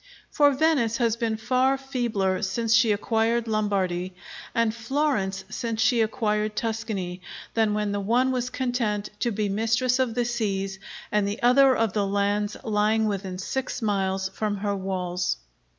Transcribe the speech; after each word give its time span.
For 0.31 0.51
Venice 0.51 0.97
has 0.97 1.15
been 1.15 1.37
far 1.37 1.77
feebler 1.77 2.41
since 2.41 2.73
she 2.73 2.91
acquired 2.91 3.47
Lombardy, 3.47 4.15
and 4.55 4.73
Florence 4.73 5.45
since 5.49 5.79
she 5.79 6.01
acquired 6.01 6.55
Tuscany, 6.55 7.21
than 7.53 7.75
when 7.75 7.91
the 7.91 7.99
one 7.99 8.31
was 8.31 8.49
content 8.49 9.11
to 9.19 9.29
be 9.29 9.47
mistress 9.47 9.99
of 9.99 10.15
the 10.15 10.25
seas, 10.25 10.79
and 11.11 11.27
the 11.27 11.39
other 11.43 11.75
of 11.75 11.93
the 11.93 12.07
lands 12.07 12.57
lying 12.63 13.05
within 13.07 13.37
six 13.37 13.79
miles 13.79 14.29
from 14.29 14.57
her 14.57 14.75
walls. 14.75 15.37